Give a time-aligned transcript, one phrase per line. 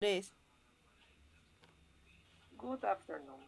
[0.00, 0.30] Tres.
[2.56, 3.42] Good afternoon.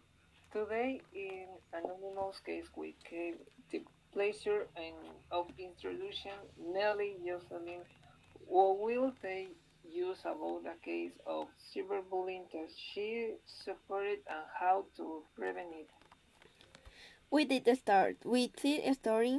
[0.52, 3.38] Today in Anonymous case we have
[3.70, 4.96] the pleasure and
[5.30, 7.82] of introducing Nelly Jocelyn
[8.48, 9.46] who will they
[9.88, 15.88] use about the case of cyberbullying that she suffered and how to prevent it.
[17.30, 19.38] We did start with this story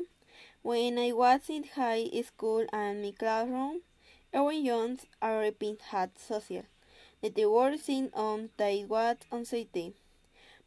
[0.61, 3.81] when I was in high school and my classroom.
[4.31, 6.63] Everyone around had social
[7.23, 9.93] networking on they on anxiety.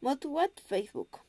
[0.01, 1.19] But what Facebook?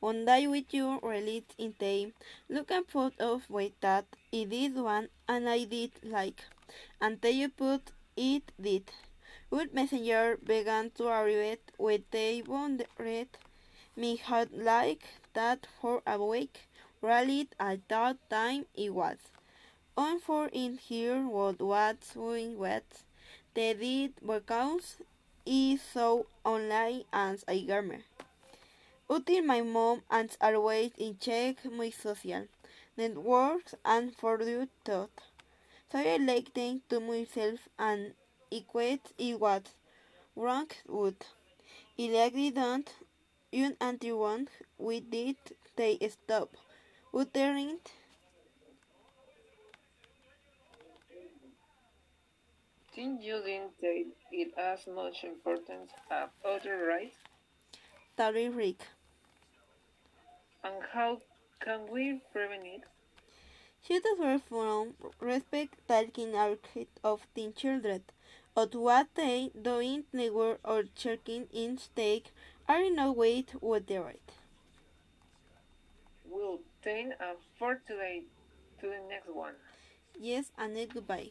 [0.00, 2.12] One day with you released in the
[2.48, 6.44] looking photos with that it did one and I did like
[7.00, 8.90] until you put it did.
[9.50, 13.28] Good messenger began to arrive with they wondered
[13.96, 15.04] me had like
[15.34, 16.68] that for a week.
[17.00, 19.18] Really at that time it was.
[19.96, 22.84] On for in here what was doing what
[23.54, 24.96] they did because
[25.46, 28.00] is so online as a gamer.
[29.08, 32.46] Until my mom and always in check my social
[32.96, 35.10] networks and for you thought.
[35.90, 38.12] So I like them to myself and
[38.50, 39.70] equate it what
[40.36, 41.22] wrong with.
[41.98, 42.88] I likely don't
[43.50, 45.36] you and until one we did
[45.76, 46.50] they stop
[47.14, 47.78] uttering
[52.98, 57.14] Think you didn't take it as much importance as other rights?
[58.16, 58.88] Terry Rick.
[60.64, 61.18] And how
[61.60, 62.82] can we prevent it?
[63.86, 68.02] Should were from respect taking arcade of teen children,
[68.56, 72.32] of what they doing network or checking in stake
[72.68, 74.32] are in no wait with the right.
[76.28, 78.24] We'll thank and for today
[78.80, 79.54] to the next one.
[80.18, 81.30] Yes and goodbye.